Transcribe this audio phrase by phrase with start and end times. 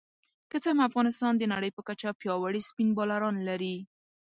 [0.51, 3.75] که څه هم افغانستان د نړۍ په کچه پياوړي سپېن بالران لري